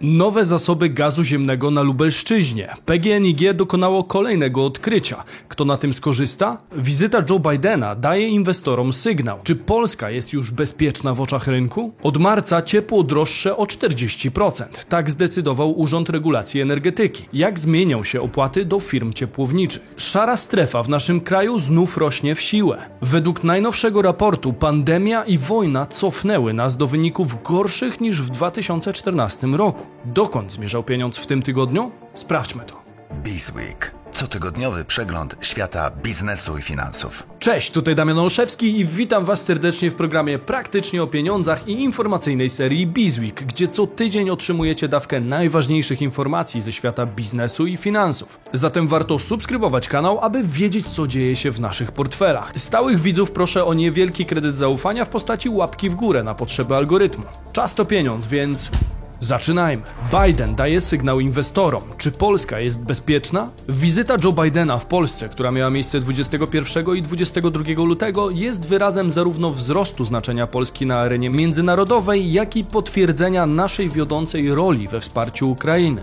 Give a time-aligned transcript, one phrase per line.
[0.00, 2.74] Nowe zasoby gazu ziemnego na Lubelszczyźnie.
[2.86, 5.24] PGNiG dokonało kolejnego odkrycia.
[5.48, 6.58] Kto na tym skorzysta?
[6.76, 9.38] Wizyta Joe Bidena daje inwestorom sygnał.
[9.42, 11.92] Czy Polska jest już bezpieczna w oczach rynku?
[12.02, 14.64] Od marca ciepło droższe o 40%.
[14.88, 17.28] Tak zdecydował Urząd Regulacji Energetyki.
[17.32, 19.82] Jak zmienią się opłaty do firm ciepłowniczych?
[19.96, 22.78] Szara strefa w naszym kraju znów rośnie w siłę.
[23.02, 29.85] Według najnowszego raportu pandemia i wojna cofnęły nas do wyników gorszych niż w 2014 roku.
[30.04, 31.90] Dokąd zmierzał pieniądz w tym tygodniu?
[32.14, 32.82] Sprawdźmy to.
[33.22, 33.94] Bizweek.
[34.12, 37.26] Cotygodniowy przegląd świata biznesu i finansów.
[37.38, 42.50] Cześć, tutaj Damian Olszewski i witam Was serdecznie w programie Praktycznie o pieniądzach i informacyjnej
[42.50, 48.40] serii Bizweek, gdzie co tydzień otrzymujecie dawkę najważniejszych informacji ze świata biznesu i finansów.
[48.52, 52.52] Zatem warto subskrybować kanał, aby wiedzieć co dzieje się w naszych portfelach.
[52.56, 57.24] Stałych widzów proszę o niewielki kredyt zaufania w postaci łapki w górę na potrzeby algorytmu.
[57.52, 58.70] Czas to pieniądz, więc
[59.20, 59.82] Zaczynajmy.
[60.12, 61.82] Biden daje sygnał inwestorom.
[61.98, 63.50] Czy Polska jest bezpieczna?
[63.68, 69.50] Wizyta Joe Bidena w Polsce, która miała miejsce 21 i 22 lutego, jest wyrazem zarówno
[69.50, 76.02] wzrostu znaczenia Polski na arenie międzynarodowej, jak i potwierdzenia naszej wiodącej roli we wsparciu Ukrainy.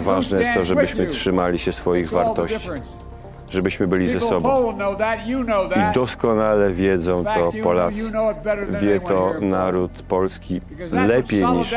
[0.00, 2.68] Ważne jest to, żebyśmy trzymali się swoich wartości
[3.50, 4.78] żebyśmy byli ze sobą.
[5.76, 8.12] I doskonale wiedzą to Polacy.
[8.80, 10.60] Wie to naród polski
[10.92, 11.74] lepiej niż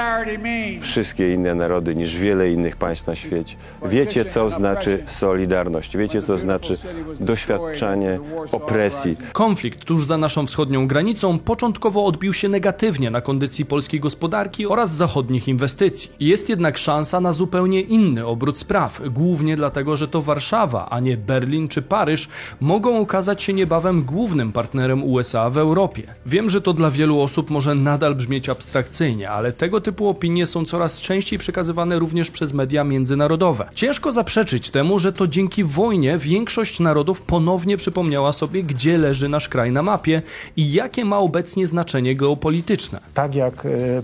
[0.81, 3.56] wszystkie inne narody, niż wiele innych państw na świecie.
[3.86, 5.97] Wiecie, co znaczy solidarność.
[5.97, 6.78] Wiecie, co znaczy
[7.20, 8.20] doświadczanie
[8.52, 9.17] opresji.
[9.34, 14.92] Konflikt tuż za naszą wschodnią granicą początkowo odbił się negatywnie na kondycji polskiej gospodarki oraz
[14.92, 16.12] zachodnich inwestycji.
[16.20, 21.17] Jest jednak szansa na zupełnie inny obrót spraw, głównie dlatego, że to Warszawa, a nie
[21.17, 22.30] Berlin Berlin czy Paryż
[22.60, 26.04] mogą okazać się niebawem głównym partnerem USA w Europie.
[26.26, 30.66] Wiem, że to dla wielu osób może nadal brzmieć abstrakcyjnie, ale tego typu opinie są
[30.66, 33.70] coraz częściej przekazywane również przez media międzynarodowe.
[33.76, 39.50] Ciężko zaprzeczyć temu, że to dzięki wojnie większość narodów ponownie przypomniała sobie, gdzie leży nasz
[39.50, 40.22] kraj na mapie
[40.58, 43.00] i jakie ma obecnie znaczenie geopolityczne.
[43.14, 44.02] Tak jak y,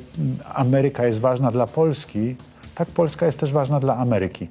[0.54, 2.36] Ameryka jest ważna dla Polski,
[2.76, 4.48] tak Polska jest też ważna dla Ameryki.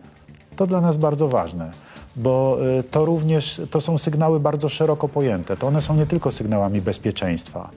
[0.56, 1.70] To dla nas bardzo ważne
[2.16, 5.56] bo y, to również to są sygnały bardzo szeroko pojęte.
[5.56, 7.70] To one są nie tylko sygnałami bezpieczeństwa.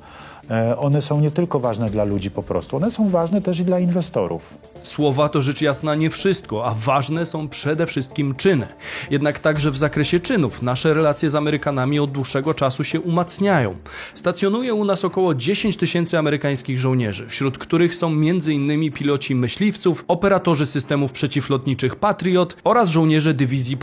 [0.51, 3.65] E, one są nie tylko ważne dla ludzi po prostu, one są ważne też i
[3.65, 4.57] dla inwestorów.
[4.83, 8.67] Słowa to rzecz jasna nie wszystko, a ważne są przede wszystkim czyny.
[9.11, 13.75] Jednak także w zakresie czynów nasze relacje z Amerykanami od dłuższego czasu się umacniają.
[14.13, 18.91] Stacjonuje u nas około 10 tysięcy amerykańskich żołnierzy, wśród których są m.in.
[18.91, 23.77] piloci myśliwców, operatorzy systemów przeciwlotniczych Patriot oraz żołnierze dywizji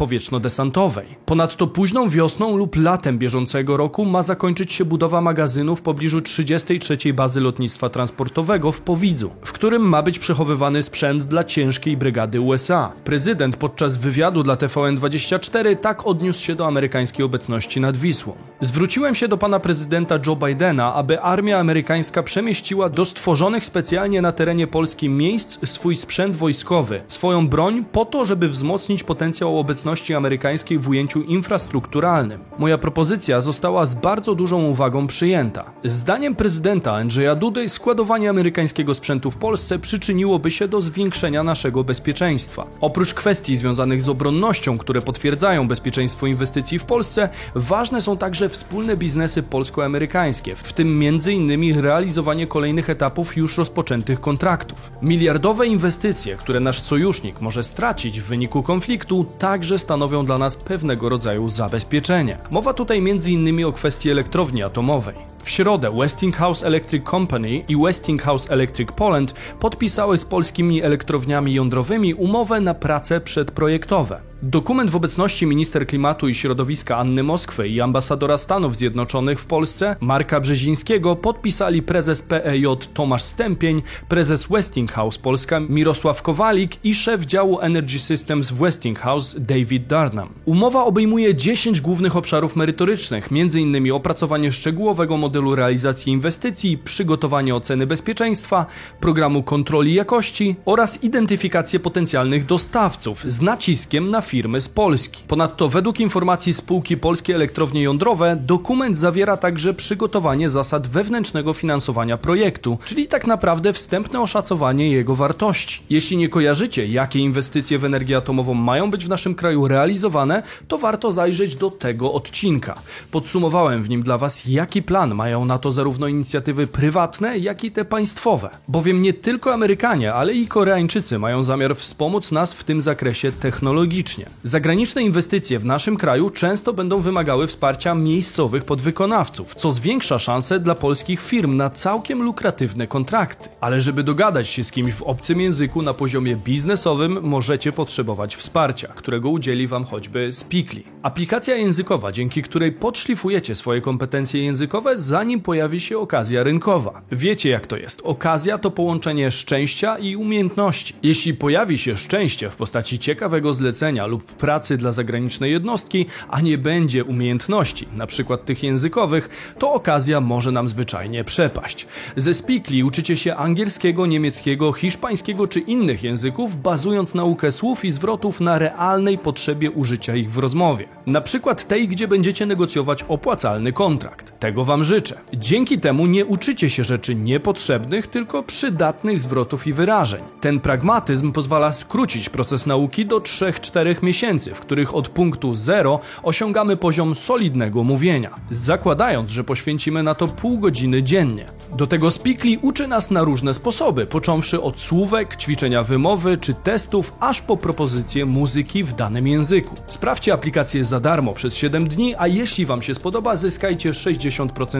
[0.45, 1.07] powietrzno-desantowej.
[1.27, 7.13] Ponadto późną wiosną lub latem bieżącego roku ma zakończyć się budowa magazynu w pobliżu 33
[7.15, 12.93] bazy lotnictwa transportowego w Powidzu, w którym ma być przechowywany sprzęt dla ciężkiej brygady USA.
[13.05, 18.35] Prezydent podczas wywiadu dla TVN24 tak odniósł się do amerykańskiej obecności nad Wisłą.
[18.61, 24.33] Zwróciłem się do pana prezydenta Joe Bidena, aby armia amerykańska przemieściła do stworzonych specjalnie na
[24.33, 30.34] terenie Polski miejsc swój sprzęt wojskowy, swoją broń po to, żeby wzmocnić potencjał obecności amerykańskiej
[30.79, 32.41] w ujęciu infrastrukturalnym.
[32.59, 35.65] Moja propozycja została z bardzo dużą uwagą przyjęta.
[35.85, 42.67] Zdaniem prezydenta Andrzeja Dudy składowanie amerykańskiego sprzętu w Polsce przyczyniłoby się do zwiększenia naszego bezpieczeństwa.
[42.81, 48.97] Oprócz kwestii związanych z obronnością, które potwierdzają bezpieczeństwo inwestycji w Polsce, ważne są także wspólne
[48.97, 51.81] biznesy polsko-amerykańskie, w tym m.in.
[51.81, 54.93] realizowanie kolejnych etapów już rozpoczętych kontraktów.
[55.03, 61.09] Miliardowe inwestycje, które nasz sojusznik może stracić w wyniku konfliktu, także stanowią dla nas pewnego
[61.09, 62.39] rodzaju zabezpieczenie.
[62.51, 63.65] Mowa tutaj m.in.
[63.65, 65.34] o kwestii elektrowni atomowej.
[65.45, 72.61] W środę Westinghouse Electric Company i Westinghouse Electric Poland podpisały z polskimi elektrowniami jądrowymi umowę
[72.61, 74.21] na prace przedprojektowe.
[74.43, 79.97] Dokument w obecności minister klimatu i środowiska Anny Moskwy i ambasadora Stanów Zjednoczonych w Polsce
[80.01, 87.61] Marka Brzezińskiego podpisali prezes PEJ Tomasz Stępień, prezes Westinghouse Polska Mirosław Kowalik i szef działu
[87.61, 90.29] Energy Systems w Westinghouse David Darnam.
[90.45, 93.93] Umowa obejmuje 10 głównych obszarów merytorycznych, m.in.
[93.93, 98.67] opracowanie szczegółowego modelu realizacji inwestycji, przygotowanie oceny bezpieczeństwa,
[99.01, 105.25] programu kontroli jakości oraz identyfikację potencjalnych dostawców z naciskiem na firmy z Polski.
[105.29, 112.79] Ponadto według informacji spółki Polskie Elektrownie Jądrowe dokument zawiera także przygotowanie zasad wewnętrznego finansowania projektu,
[112.85, 115.83] czyli tak naprawdę wstępne oszacowanie jego wartości.
[115.91, 120.79] Jeśli nie kojarzycie, jakie inwestycje w energię atomową mają być w naszym kraju realizowane, to
[120.79, 122.75] warto zajrzeć do tego odcinka.
[123.11, 127.65] Podsumowałem w nim dla Was, jaki plan ma mają na to zarówno inicjatywy prywatne, jak
[127.65, 128.51] i te państwowe.
[128.69, 134.27] Bowiem nie tylko Amerykanie, ale i Koreańczycy mają zamiar wspomóc nas w tym zakresie technologicznie.
[134.43, 140.75] Zagraniczne inwestycje w naszym kraju często będą wymagały wsparcia miejscowych podwykonawców, co zwiększa szanse dla
[140.75, 143.49] polskich firm na całkiem lukratywne kontrakty.
[143.61, 148.89] Ale żeby dogadać się z kimś w obcym języku na poziomie biznesowym, możecie potrzebować wsparcia,
[148.89, 150.83] którego udzieli Wam choćby Speakly.
[151.03, 157.03] Aplikacja językowa, dzięki której podszlifujecie swoje kompetencje językowe, zanim pojawi się okazja rynkowa.
[157.13, 158.01] Wiecie jak to jest.
[158.05, 160.95] Okazja to połączenie szczęścia i umiejętności.
[161.03, 166.59] Jeśli pojawi się szczęście w postaci ciekawego zlecenia lub pracy dla zagranicznej jednostki, a nie
[166.59, 171.87] będzie umiejętności, na przykład tych językowych, to okazja może nam zwyczajnie przepaść.
[172.17, 178.41] Ze Speakly uczycie się angielskiego, niemieckiego, hiszpańskiego czy innych języków, bazując naukę słów i zwrotów
[178.41, 180.89] na realnej potrzebie użycia ich w rozmowie.
[181.07, 184.34] Na przykład tej, gdzie będziecie negocjować opłacalny kontrakt.
[184.45, 185.21] Tego Wam życzę.
[185.35, 190.23] Dzięki temu nie uczycie się rzeczy niepotrzebnych, tylko przydatnych zwrotów i wyrażeń.
[190.41, 196.77] Ten pragmatyzm pozwala skrócić proces nauki do 3-4 miesięcy, w których od punktu 0 osiągamy
[196.77, 201.47] poziom solidnego mówienia, zakładając, że poświęcimy na to pół godziny dziennie.
[201.77, 207.15] Do tego Speakly uczy nas na różne sposoby, począwszy od słówek, ćwiczenia wymowy czy testów,
[207.21, 209.75] aż po propozycję muzyki w danym języku.
[209.87, 214.34] Sprawdźcie aplikację za darmo przez 7 dni, a jeśli Wam się spodoba, zyskajcie 60%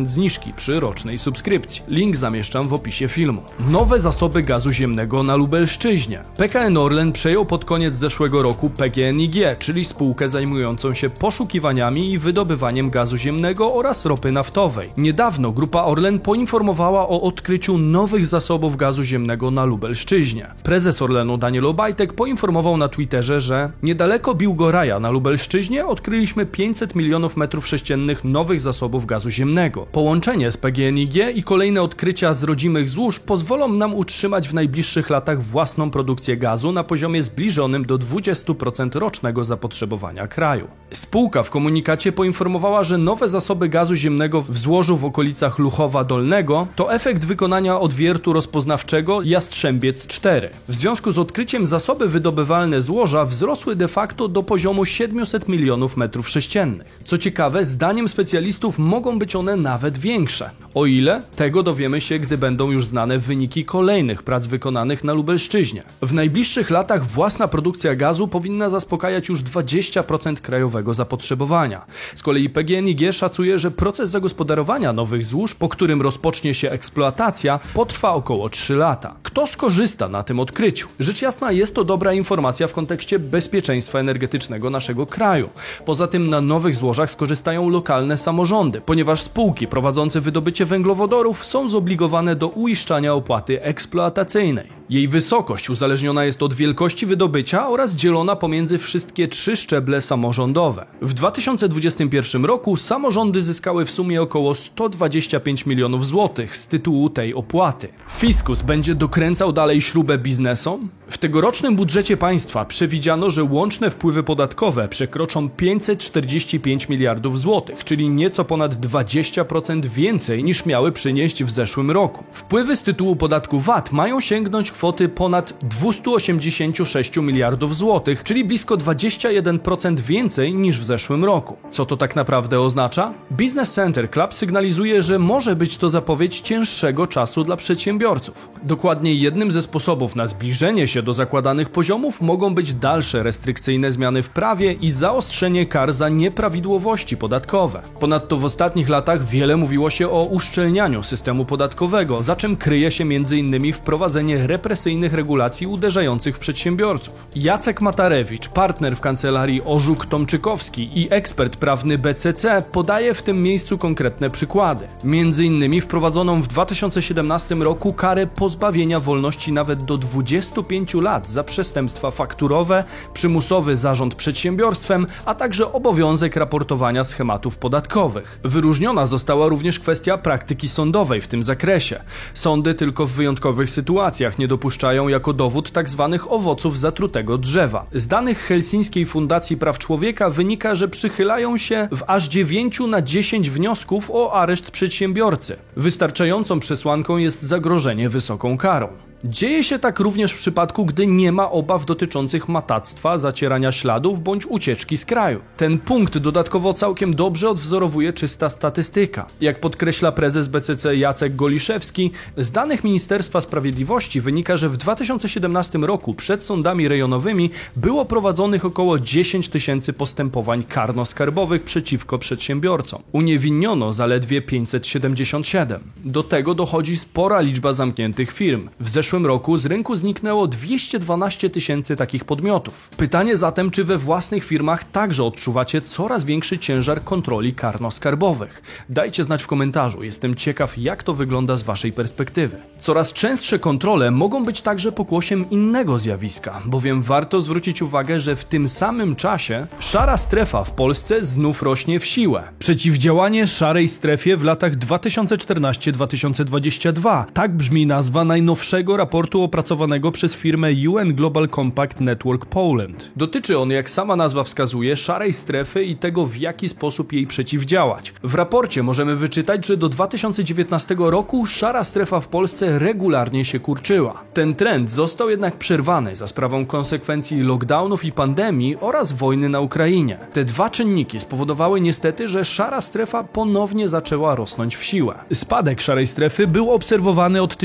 [0.05, 1.83] zniżki przy rocznej subskrypcji.
[1.89, 3.43] Link zamieszczam w opisie filmu.
[3.71, 6.23] Nowe zasoby gazu ziemnego na Lubelszczyźnie.
[6.37, 12.91] PKN Orlen przejął pod koniec zeszłego roku PGNiG, czyli spółkę zajmującą się poszukiwaniami i wydobywaniem
[12.91, 14.91] gazu ziemnego oraz ropy naftowej.
[14.97, 20.47] Niedawno grupa Orlen poinformowała o odkryciu nowych zasobów gazu ziemnego na Lubelszczyźnie.
[20.63, 27.37] Prezes Orlenu Daniel Obajtek poinformował na Twitterze, że niedaleko Biłgoraja na Lubelszczyźnie odkryliśmy 500 milionów
[27.37, 29.44] metrów sześciennych nowych zasobów gazu ziemnego.
[29.93, 35.43] Połączenie z PGNiG i kolejne odkrycia z rodzimych złóż pozwolą nam utrzymać w najbliższych latach
[35.43, 40.69] własną produkcję gazu na poziomie zbliżonym do 20% rocznego zapotrzebowania kraju.
[40.93, 46.67] Spółka w komunikacie poinformowała, że nowe zasoby gazu ziemnego w złożu w okolicach Luchowa Dolnego
[46.77, 50.51] to efekt wykonania odwiertu rozpoznawczego Jastrzębiec 4.
[50.69, 56.29] W związku z odkryciem zasoby wydobywalne złoża wzrosły de facto do poziomu 700 milionów metrów
[56.29, 56.99] sześciennych.
[57.05, 60.51] Co ciekawe, zdaniem specjalistów mogą być one nawet większe.
[60.75, 61.23] O ile?
[61.37, 65.83] Tego dowiemy się, gdy będą już znane wyniki kolejnych prac wykonanych na Lubelszczyźnie.
[66.03, 71.87] W najbliższych latach własna produkcja gazu powinna zaspokajać już 20% krajowego zapotrzebowania.
[72.15, 78.15] Z kolei PGNiG szacuje, że proces zagospodarowania nowych złóż, po którym rozpocznie się eksploatacja, potrwa
[78.15, 79.15] około 3 lata.
[79.23, 80.89] Kto skorzysta na tym odkryciu?
[81.01, 85.49] Rzecz jasna jest to dobra informacja w kontekście bezpieczeństwa energetycznego naszego kraju.
[85.85, 92.37] Poza tym na nowych złożach skorzystają lokalne samorządy, ponieważ spółki prowadzące wydobycie węglowodorów są zobligowane
[92.37, 94.69] do uiszczania opłaty eksploatacyjnej.
[94.91, 100.87] Jej wysokość uzależniona jest od wielkości wydobycia oraz dzielona pomiędzy wszystkie trzy szczeble samorządowe.
[101.03, 107.89] W 2021 roku samorządy zyskały w sumie około 125 milionów złotych z tytułu tej opłaty.
[108.11, 110.89] Fiskus będzie dokręcał dalej śrubę biznesom?
[111.09, 118.45] W tegorocznym budżecie państwa przewidziano, że łączne wpływy podatkowe przekroczą 545 miliardów złotych, czyli nieco
[118.45, 122.25] ponad 20% więcej niż miały przynieść w zeszłym roku.
[122.33, 130.01] Wpływy z tytułu podatku VAT mają sięgnąć kwoty ponad 286 miliardów złotych, czyli blisko 21%
[130.01, 131.57] więcej niż w zeszłym roku.
[131.71, 133.15] Co to tak naprawdę oznacza?
[133.31, 138.49] Business Center Club sygnalizuje, że może być to zapowiedź cięższego czasu dla przedsiębiorców.
[138.63, 144.23] Dokładnie jednym ze sposobów na zbliżenie się do zakładanych poziomów mogą być dalsze restrykcyjne zmiany
[144.23, 147.83] w prawie i zaostrzenie kar za nieprawidłowości podatkowe.
[148.01, 153.05] Ponadto w ostatnich latach wiele mówiło się o uszczelnianiu systemu podatkowego, za czym kryje się
[153.05, 153.73] m.in.
[153.73, 157.27] wprowadzenie represyjnych regulacji uderzających w przedsiębiorców.
[157.37, 164.31] Jacek Matarewicz, partner w kancelarii Orzuk-Tomczykowski i ekspert prawny BCC podaje w tym miejscu konkretne
[164.31, 164.87] przykłady.
[165.05, 172.11] Między innymi wprowadzoną w 2017 roku karę pozbawienia wolności nawet do 25 lat za przestępstwa
[172.11, 178.39] fakturowe, przymusowy zarząd przedsiębiorstwem, a także obowiązek raportowania schematów podatkowych.
[178.45, 182.01] Wyróżniona została również kwestia praktyki sądowej w tym zakresie.
[182.35, 186.09] Sądy tylko w wyjątkowych sytuacjach nie dopuszczają jako dowód tzw.
[186.13, 187.87] Tak owoców zatrutego drzewa.
[187.95, 193.51] Z danych Helsińskiej Fundacji Praw Człowieka wynika, że przychylają się w aż 9 na 10
[193.51, 195.57] wniosków o areszt przedsiębiorcy.
[195.77, 198.89] Wystarczającą przesłanką jest zagrożenie wysoką karą.
[199.27, 204.47] Dzieje się tak również w przypadku, gdy nie ma obaw dotyczących matactwa, zacierania śladów bądź
[204.47, 205.41] ucieczki z kraju.
[205.57, 209.27] Ten punkt dodatkowo całkiem dobrze odwzorowuje czysta statystyka.
[209.41, 216.15] Jak podkreśla prezes BCC Jacek Goliszewski, z danych Ministerstwa Sprawiedliwości wynika, że w 2017 roku
[216.15, 223.03] przed sądami rejonowymi było prowadzonych około 10 tysięcy postępowań karno-skarbowych przeciwko przedsiębiorcom.
[223.13, 225.81] Uniewinniono zaledwie 577.
[226.05, 228.69] Do tego dochodzi spora liczba zamkniętych firm.
[228.81, 232.89] W zeszłym roku z rynku zniknęło 212 tysięcy takich podmiotów.
[232.97, 238.63] Pytanie zatem, czy we własnych firmach także odczuwacie coraz większy ciężar kontroli karno-skarbowych?
[238.89, 242.57] Dajcie znać w komentarzu, jestem ciekaw jak to wygląda z waszej perspektywy.
[242.79, 248.45] Coraz częstsze kontrole mogą być także pokłosiem innego zjawiska, bowiem warto zwrócić uwagę, że w
[248.45, 252.43] tym samym czasie szara strefa w Polsce znów rośnie w siłę.
[252.59, 259.04] Przeciwdziałanie szarej strefie w latach 2014-2022 tak brzmi nazwa najnowszego raportu
[259.45, 263.11] opracowanego przez firmę UN Global Compact Network Poland.
[263.17, 268.15] Dotyczy on, jak sama nazwa wskazuje, szarej strefy i tego, w jaki sposób jej przeciwdziałać.
[268.23, 274.23] W raporcie możemy wyczytać, że do 2019 roku szara strefa w Polsce regularnie się kurczyła.
[274.35, 280.19] Ten trend został jednak przerwany za sprawą konsekwencji lockdownów i pandemii oraz wojny na Ukrainie.
[280.33, 285.15] Te dwa czynniki spowodowały niestety, że szara strefa ponownie zaczęła rosnąć w siłę.
[285.33, 287.57] Spadek szarej strefy był obserwowany od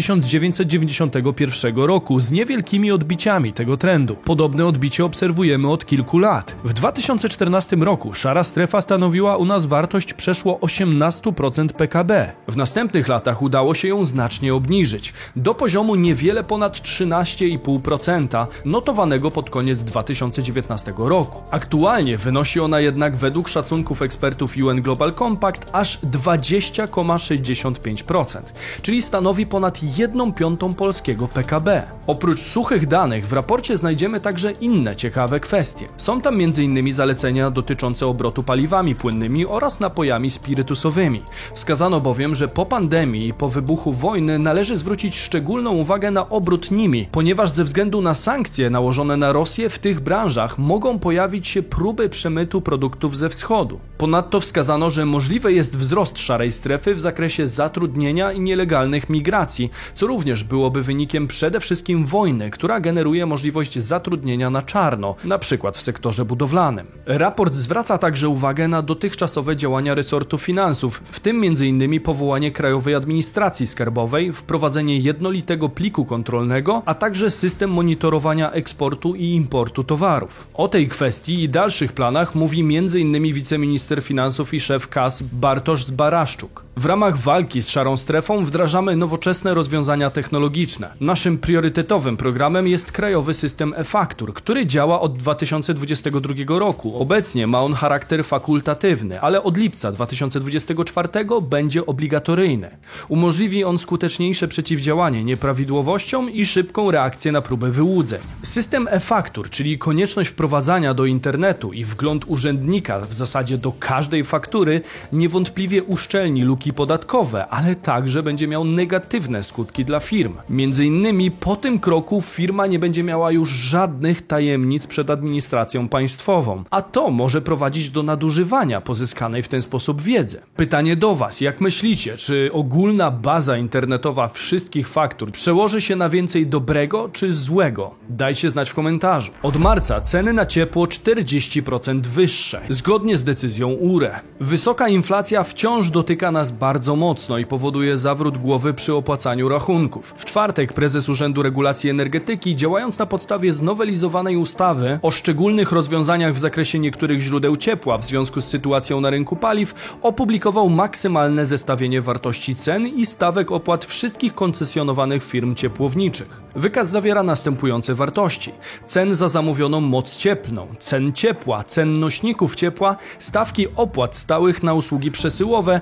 [1.24, 4.16] 1991 roku z niewielkimi odbiciami tego trendu.
[4.16, 6.56] Podobne odbicie obserwujemy od kilku lat.
[6.64, 12.32] W 2014 roku szara strefa stanowiła u nas wartość przeszło 18% PKB.
[12.48, 19.50] W następnych latach udało się ją znacznie obniżyć do poziomu niewiele ponad 13,5% notowanego pod
[19.50, 21.42] koniec 2019 roku.
[21.52, 28.42] Aktualnie wynosi ona jednak według szacunków ekspertów UN Global Compact aż 20,65%,
[28.82, 31.84] czyli stanowi ponad 1 piątą polskiego PKB.
[32.08, 35.88] Oprócz suchych danych w raporcie znajdziemy także inne ciekawe kwestie.
[35.98, 36.94] Są tam m.in.
[36.94, 41.22] zalecenia dotyczące obrotu paliwami płynnymi oraz napojami spirytusowymi.
[41.54, 46.72] Wskazano bowiem, że po pandemii i po wybuchu wojny należy zwrócić szczególną uwagę na obrót
[46.72, 51.63] nimi, ponieważ ze względu na sankcje nałożone na Rosję w tych branżach mogą pojawić się
[51.63, 53.80] próby przemytu produktów ze wschodu.
[53.98, 60.08] Ponadto wskazano, że możliwe jest wzrost szarej strefy w zakresie zatrudnienia i nielegalnych migracji, co
[60.08, 65.82] również byłoby wynikiem przede wszystkim wojny, która generuje możliwość zatrudnienia na czarno, na przykład w
[65.82, 66.88] sektorze budowlanym.
[67.06, 72.01] Raport zwraca także uwagę na dotychczasowe działania resortu finansów, w tym m.in.
[72.01, 79.84] powołanie Krajowej Administracji Skarbowej, wprowadzenie jednolitego pliku kontrolnego, a także system monitorowania eksportu i importu
[79.84, 80.48] towarów.
[80.53, 83.34] O tej kwestii i dalszych planach mówi m.in.
[83.34, 86.69] wiceminister finansów i szef KAS Bartosz Zbaraszczuk.
[86.80, 90.94] W ramach walki z szarą strefą wdrażamy nowoczesne rozwiązania technologiczne.
[91.02, 97.02] Naszym priorytetowym programem jest krajowy system e-faktur, który działa od 2022 roku.
[97.02, 101.10] Obecnie ma on charakter fakultatywny, ale od lipca 2024
[101.42, 102.78] będzie obligatoryjny.
[103.08, 108.20] Umożliwi on skuteczniejsze przeciwdziałanie nieprawidłowościom i szybką reakcję na próbę wyłudzeń.
[108.44, 114.82] System e-faktur, czyli konieczność wprowadzania do internetu i wgląd urzędnika w zasadzie do każdej faktury,
[115.14, 120.34] niewątpliwie uszczelni luki podatkowe, ale także będzie miał negatywne skutki dla firm.
[120.50, 126.64] Między innymi po tym kroku firma nie będzie miała już żadnych tajemnic przed administracją państwową,
[126.70, 130.42] a to może prowadzić do nadużywania pozyskanej w ten sposób wiedzy.
[130.56, 136.48] Pytanie do Was, jak myślicie, czy ogólna baza internetowa wszystkich faktur przełoży się na więcej
[136.48, 137.96] dobrego czy złego?
[138.10, 139.32] Dajcie znać w komentarzu.
[139.44, 144.20] Od marca ceny na ciepło 40% wyższe, zgodnie z decyzją URE.
[144.40, 150.13] Wysoka inflacja wciąż dotyka nas bardzo mocno i powoduje zawrót głowy przy opłacaniu rachunków.
[150.18, 156.39] W czwartek prezes Urzędu Regulacji Energetyki, działając na podstawie znowelizowanej ustawy o szczególnych rozwiązaniach w
[156.39, 162.56] zakresie niektórych źródeł ciepła w związku z sytuacją na rynku paliw, opublikował maksymalne zestawienie wartości
[162.56, 166.42] cen i stawek opłat wszystkich koncesjonowanych firm ciepłowniczych.
[166.56, 168.51] Wykaz zawiera następujące wartości:
[168.86, 175.12] cen za zamówioną moc cieplną, cen ciepła, cen nośników ciepła, stawki opłat stałych na usługi
[175.12, 175.82] przesyłowe,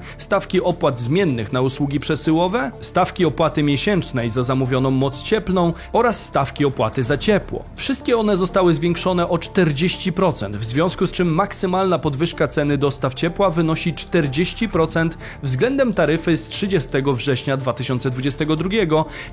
[0.58, 6.66] stawki opłat zmiennych na usługi przesyłowe, stawki opłaty miesięcznej za zamówioną moc cieplną oraz stawki
[6.66, 7.64] opłaty za ciepło.
[7.76, 13.50] Wszystkie one zostały zwiększone o 40%, w związku z czym maksymalna podwyżka ceny dostaw ciepła
[13.50, 15.10] wynosi 40%
[15.44, 18.70] względem taryfy z 30 września 2022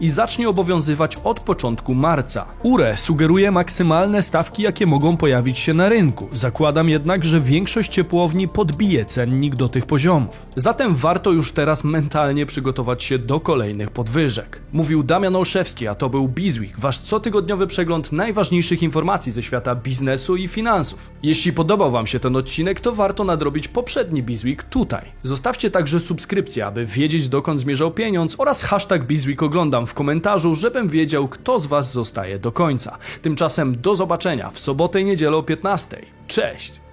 [0.00, 2.46] i zacznie obowiązywać od początku marca.
[2.62, 6.28] URE sugeruje maksymalne stawki, jakie mogą pojawić się na rynku.
[6.32, 10.46] Zakładam jednak, że większość ciepłowni podbije cennik do tych poziomów.
[10.56, 14.60] Zatem warto warto już teraz mentalnie przygotować się do kolejnych podwyżek.
[14.72, 20.36] Mówił Damian Olszewski, a to był Bizweek, wasz cotygodniowy przegląd najważniejszych informacji ze świata biznesu
[20.36, 21.10] i finansów.
[21.22, 25.12] Jeśli podobał wam się ten odcinek, to warto nadrobić poprzedni Bizweek tutaj.
[25.22, 30.88] Zostawcie także subskrypcję, aby wiedzieć dokąd zmierzał pieniądz oraz hashtag Bizweek oglądam w komentarzu, żebym
[30.88, 32.98] wiedział kto z was zostaje do końca.
[33.22, 35.96] Tymczasem do zobaczenia w sobotę i niedzielę o 15.
[36.26, 36.83] Cześć!